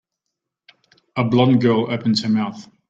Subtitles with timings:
[1.15, 2.67] A blond girl opens her mouth.